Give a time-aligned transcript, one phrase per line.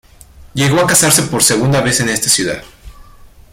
[0.55, 2.63] Llegó a casarse por segunda vez en esta ciudad.